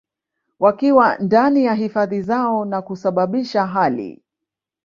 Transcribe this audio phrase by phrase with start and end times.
[0.59, 4.23] wakiwa ndani ya hifadhi zao na kusababisha hali